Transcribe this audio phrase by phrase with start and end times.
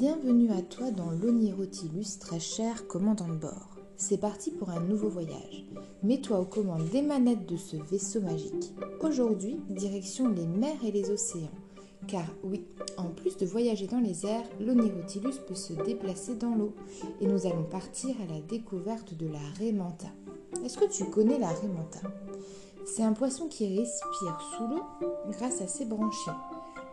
[0.00, 3.76] Bienvenue à toi dans l'Onirotilus, très cher commandant de bord.
[3.96, 5.66] C'est parti pour un nouveau voyage.
[6.02, 8.74] Mets-toi aux commandes des manettes de ce vaisseau magique.
[9.00, 11.46] Aujourd'hui, direction les mers et les océans.
[12.08, 12.64] Car oui,
[12.96, 16.74] en plus de voyager dans les airs, l'Onirotilus peut se déplacer dans l'eau.
[17.20, 20.08] Et nous allons partir à la découverte de la Raymanta.
[20.64, 22.00] Est-ce que tu connais la Raymanta
[22.84, 24.82] C'est un poisson qui respire sous l'eau
[25.30, 26.30] grâce à ses branchies.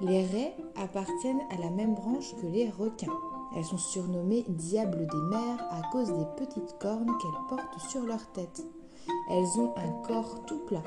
[0.01, 3.13] Les raies appartiennent à la même branche que les requins.
[3.55, 8.31] Elles sont surnommées diables des mers à cause des petites cornes qu'elles portent sur leur
[8.31, 8.65] tête.
[9.29, 10.83] Elles ont un corps tout plat.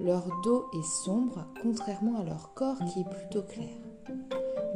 [0.00, 3.76] Leur dos est sombre, contrairement à leur corps qui est plutôt clair.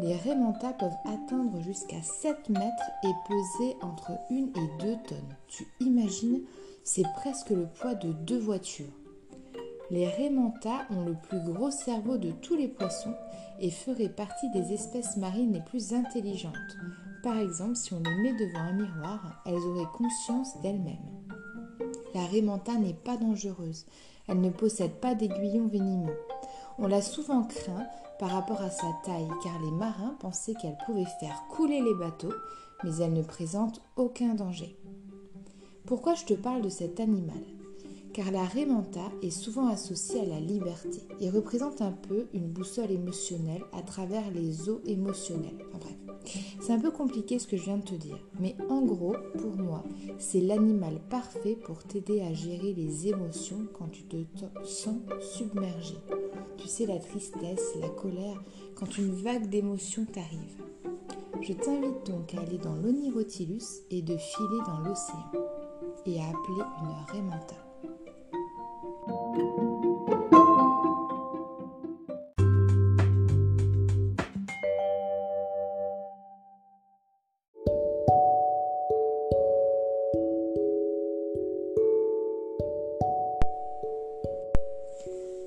[0.01, 5.37] Les raimentas peuvent atteindre jusqu'à 7 mètres et peser entre 1 et 2 tonnes.
[5.47, 6.43] Tu imagines,
[6.83, 8.93] c'est presque le poids de deux voitures.
[9.93, 13.15] Les raimentas ont le plus gros cerveau de tous les poissons
[13.61, 16.55] et feraient partie des espèces marines les plus intelligentes.
[17.23, 20.97] Par exemple, si on les met devant un miroir, elles auraient conscience d'elles-mêmes.
[22.15, 23.85] La raimanta n'est pas dangereuse.
[24.29, 26.17] Elle ne possède pas d'aiguillons venimeux.
[26.79, 27.87] On l'a souvent craint
[28.19, 32.33] par rapport à sa taille, car les marins pensaient qu'elle pouvait faire couler les bateaux,
[32.83, 34.75] mais elle ne présente aucun danger.
[35.85, 37.43] Pourquoi je te parle de cet animal?
[38.13, 42.91] Car la Raymanta est souvent associée à la liberté et représente un peu une boussole
[42.91, 45.65] émotionnelle à travers les eaux émotionnelles.
[45.73, 45.97] bref,
[46.61, 49.57] c'est un peu compliqué ce que je viens de te dire, mais en gros, pour
[49.57, 49.83] moi,
[50.19, 54.17] c'est l'animal parfait pour t'aider à gérer les émotions quand tu te
[54.65, 55.97] sens submergé.
[56.59, 58.43] Tu sais, la tristesse, la colère,
[58.75, 60.63] quand une vague d'émotions t'arrive.
[61.41, 65.33] Je t'invite donc à aller dans l'Onirotilus et de filer dans l'océan
[66.07, 67.72] et à appeler une Raymanta.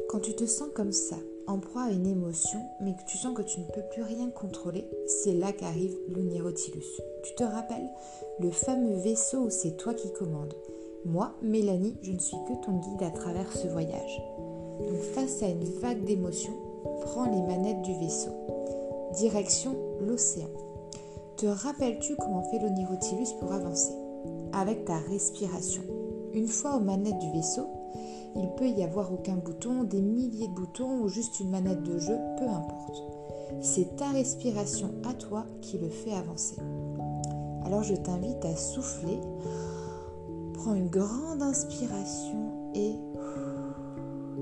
[0.10, 1.16] Quand tu te sens comme ça,
[1.48, 4.30] en proie à une émotion, mais que tu sens que tu ne peux plus rien
[4.30, 7.02] contrôler, c'est là qu'arrive l'Onirotilus.
[7.24, 7.90] Tu te rappelles?
[8.40, 10.54] Le fameux vaisseau où c'est toi qui commandes.
[11.06, 14.22] Moi, Mélanie, je ne suis que ton guide à travers ce voyage.
[14.80, 16.56] Donc face à une vague d'émotions,
[17.02, 18.32] prends les manettes du vaisseau.
[19.18, 20.50] Direction l'océan.
[21.38, 23.94] Te rappelles-tu comment fait l'Onirotilus pour avancer?
[24.54, 25.84] Avec ta respiration.
[26.34, 27.68] Une fois aux manettes du vaisseau,
[28.36, 31.98] il peut y avoir aucun bouton, des milliers de boutons ou juste une manette de
[32.00, 33.04] jeu, peu importe.
[33.62, 36.58] C'est ta respiration à toi qui le fait avancer.
[37.64, 39.20] Alors je t'invite à souffler.
[40.54, 42.96] Prends une grande inspiration et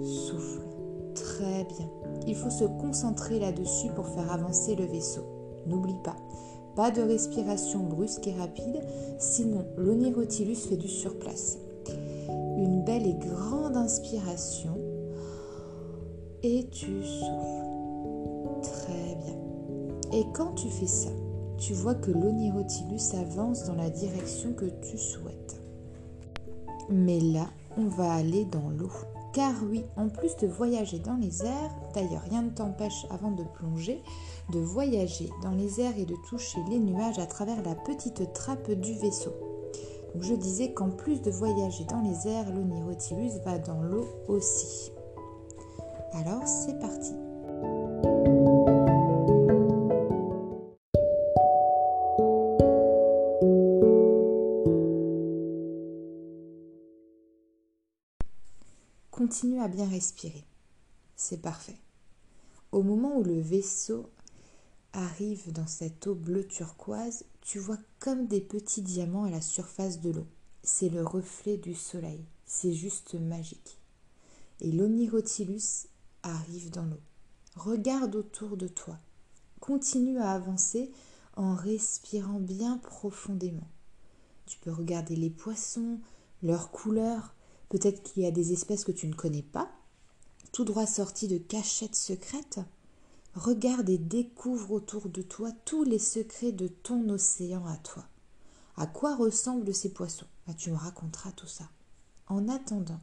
[0.03, 0.61] souffle.
[1.13, 1.87] Très bien.
[2.27, 5.23] Il faut se concentrer là-dessus pour faire avancer le vaisseau.
[5.67, 6.15] N'oublie pas,
[6.75, 8.81] pas de respiration brusque et rapide,
[9.19, 11.57] sinon l'onirotilus fait du surplace
[12.57, 14.77] une belle et grande inspiration
[16.43, 17.63] et tu souffles.
[18.61, 20.19] Très bien.
[20.19, 21.09] Et quand tu fais ça,
[21.57, 25.61] tu vois que l'onirotilus avance dans la direction que tu souhaites.
[26.89, 27.47] Mais là,
[27.77, 28.91] on va aller dans l'eau.
[29.33, 33.43] Car oui, en plus de voyager dans les airs, d'ailleurs rien ne t'empêche avant de
[33.55, 34.03] plonger,
[34.51, 38.69] de voyager dans les airs et de toucher les nuages à travers la petite trappe
[38.69, 39.52] du vaisseau
[40.19, 44.91] je disais qu'en plus de voyager dans les airs, l'Onirotilus va dans l'eau aussi.
[46.13, 47.13] Alors c'est parti.
[59.09, 60.43] Continue à bien respirer.
[61.15, 61.77] C'est parfait.
[62.71, 64.09] Au moment où le vaisseau
[64.93, 69.99] arrive dans cette eau bleu turquoise, tu vois comme des petits diamants à la surface
[69.99, 70.27] de l'eau.
[70.63, 72.23] C'est le reflet du soleil.
[72.45, 73.79] C'est juste magique.
[74.61, 75.87] Et l'Onirotilus
[76.21, 77.01] arrive dans l'eau.
[77.55, 78.97] Regarde autour de toi.
[79.59, 80.91] Continue à avancer
[81.35, 83.67] en respirant bien profondément.
[84.45, 85.99] Tu peux regarder les poissons,
[86.43, 87.33] leurs couleurs.
[87.69, 89.71] Peut-être qu'il y a des espèces que tu ne connais pas,
[90.51, 92.59] tout droit sorties de cachettes secrètes.
[93.35, 98.05] Regarde et découvre autour de toi tous les secrets de ton océan à toi.
[98.77, 100.27] À quoi ressemblent ces poissons?
[100.45, 101.65] Bah, Tu me raconteras tout ça.
[102.27, 102.99] En attendant,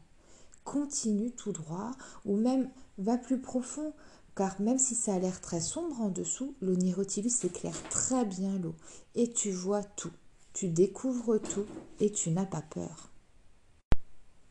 [0.64, 1.90] continue tout droit
[2.24, 3.92] ou même va plus profond,
[4.36, 8.74] car même si ça a l'air très sombre en dessous, l'onirotilus éclaire très bien l'eau
[9.16, 10.12] et tu vois tout.
[10.52, 11.66] Tu découvres tout
[11.98, 13.10] et tu n'as pas peur.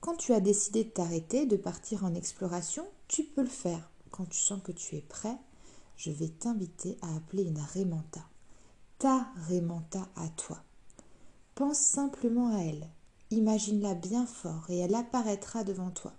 [0.02, 3.90] Quand tu as décidé de t'arrêter, de partir en exploration, tu peux le faire.
[4.12, 5.38] Quand tu sens que tu es prêt,
[6.00, 8.22] je vais t'inviter à appeler une Raymanta.
[9.00, 10.64] ta Raymanta à toi.
[11.56, 12.88] Pense simplement à elle.
[13.32, 16.14] Imagine-la bien fort et elle apparaîtra devant toi.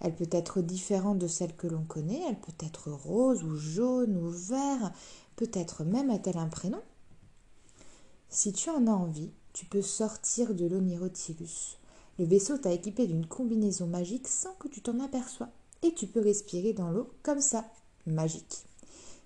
[0.00, 4.16] Elle peut être différente de celle que l'on connaît, elle peut être rose ou jaune
[4.16, 4.92] ou vert,
[5.36, 6.82] peut-être même a-t-elle un prénom.
[8.28, 11.78] Si tu en as envie, tu peux sortir de l'Onirotilus.
[12.18, 15.50] Le vaisseau t'a équipé d'une combinaison magique sans que tu t'en aperçois.
[15.82, 17.64] Et tu peux respirer dans l'eau comme ça,
[18.06, 18.66] magique.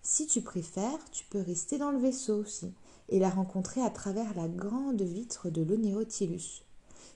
[0.02, 2.72] Si tu préfères, tu peux rester dans le vaisseau aussi
[3.08, 6.62] et la rencontrer à travers la grande vitre de l'Onirotilus.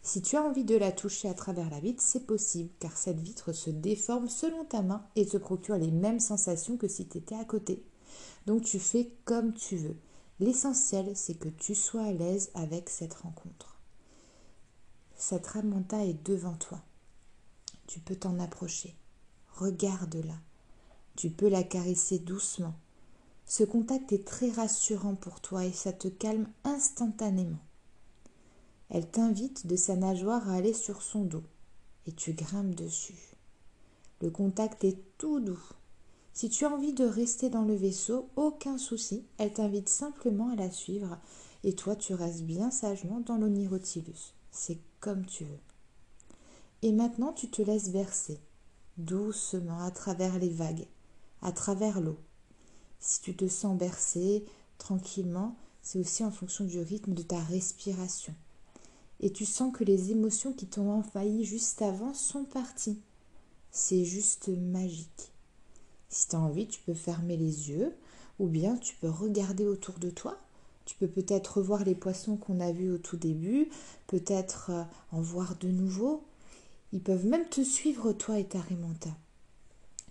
[0.03, 3.21] Si tu as envie de la toucher à travers la vitre, c'est possible, car cette
[3.21, 7.19] vitre se déforme selon ta main et te procure les mêmes sensations que si tu
[7.19, 7.85] étais à côté.
[8.47, 9.97] Donc tu fais comme tu veux.
[10.41, 13.79] L'essentiel, c'est que tu sois à l'aise avec cette rencontre.
[15.15, 16.83] Cette ramanta est devant toi.
[17.87, 18.97] Tu peux t'en approcher.
[19.55, 20.35] Regarde-la.
[21.17, 22.75] Tu peux la caresser doucement.
[23.47, 27.59] Ce contact est très rassurant pour toi et ça te calme instantanément.
[28.89, 31.45] Elle t'invite de sa nageoire à aller sur son dos
[32.07, 33.37] et tu grimpes dessus.
[34.21, 35.63] Le contact est tout doux.
[36.35, 40.57] Si tu as envie de rester dans le vaisseau, aucun souci, elle t'invite simplement à
[40.57, 41.19] la suivre
[41.63, 44.35] et toi tu restes bien sagement dans l'onirotilus.
[44.51, 45.61] C'est comme tu veux.
[46.81, 48.41] Et maintenant tu te laisses verser
[48.99, 50.87] doucement à travers les vagues,
[51.43, 52.19] à travers l'eau.
[53.01, 54.45] Si tu te sens bercé
[54.79, 58.35] tranquillement, c'est aussi en fonction du rythme de ta respiration
[59.23, 63.01] et tu sens que les émotions qui t'ont envahi juste avant sont parties.
[63.71, 65.33] C'est juste magique.
[66.09, 67.95] Si tu as envie, tu peux fermer les yeux
[68.39, 70.39] ou bien tu peux regarder autour de toi.
[70.85, 73.69] Tu peux peut-être revoir les poissons qu'on a vus au tout début,
[74.09, 76.25] peut-être euh, en voir de nouveau.
[76.93, 79.11] Ils peuvent même te suivre, toi et ta Raymanta.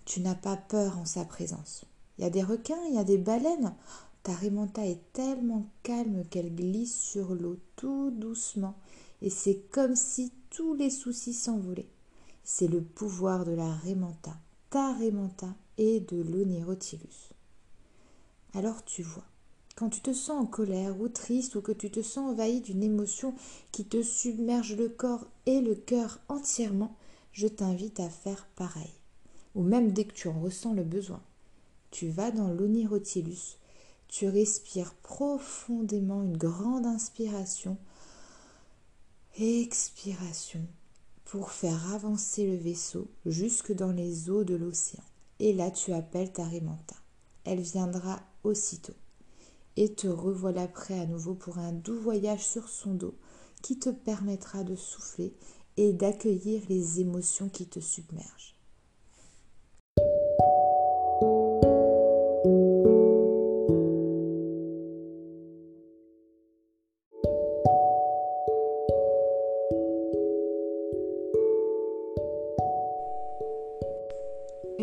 [0.04, 1.84] Tu n'as pas peur en sa présence.
[2.18, 3.74] Il y a des requins, il y a des baleines.
[4.22, 8.76] Ta Raymanta est tellement calme qu'elle glisse sur l'eau tout doucement
[9.20, 11.88] et c'est comme si tous les soucis s'envolaient.
[12.44, 14.36] C'est le pouvoir de la Remanta,
[14.70, 17.30] ta Remanta et de l'Onirotilus.
[18.54, 19.24] Alors tu vois,
[19.76, 22.82] quand tu te sens en colère ou triste ou que tu te sens envahi d'une
[22.82, 23.34] émotion
[23.70, 26.96] qui te submerge le corps et le cœur entièrement,
[27.32, 28.92] je t'invite à faire pareil.
[29.54, 31.22] Ou même dès que tu en ressens le besoin.
[31.90, 33.58] Tu vas dans l'Onirotilus,
[34.08, 37.76] tu respires profondément une grande inspiration
[39.38, 40.66] expiration
[41.24, 45.02] pour faire avancer le vaisseau jusque dans les eaux de l'océan.
[45.38, 46.96] Et là tu appelles ta Rémanta.
[47.44, 48.94] Elle viendra aussitôt.
[49.76, 53.14] Et te revoilà prêt à nouveau pour un doux voyage sur son dos
[53.62, 55.32] qui te permettra de souffler
[55.78, 58.54] et d'accueillir les émotions qui te submergent.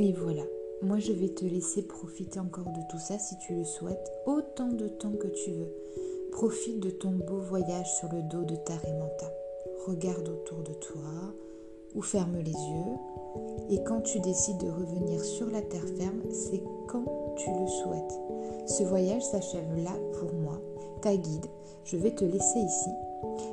[0.02, 0.44] Et voilà,
[0.82, 4.70] moi je vais te laisser profiter encore de tout ça si tu le souhaites, autant
[4.70, 5.74] de temps que tu veux.
[6.32, 9.30] Profite de ton beau voyage sur le dos de ta Raymanta.
[9.88, 11.34] Regarde autour de toi
[11.96, 12.98] ou ferme les yeux.
[13.70, 17.06] Et quand tu décides de revenir sur la terre ferme, c'est quand
[17.38, 18.20] tu le souhaites.
[18.66, 20.60] Ce voyage s'achève là pour moi,
[21.02, 21.46] ta guide.
[21.84, 22.90] Je vais te laisser ici.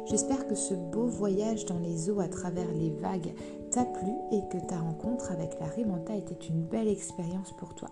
[0.07, 3.35] J'espère que ce beau voyage dans les eaux à travers les vagues
[3.71, 7.89] t'a plu et que ta rencontre avec la Raymanta était une belle expérience pour toi.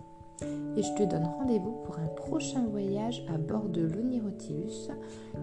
[0.76, 4.90] Et je te donne rendez-vous pour un prochain voyage à bord de l'Onirotilus,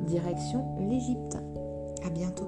[0.06, 1.38] direction l'Égypte.
[2.06, 2.48] À bientôt.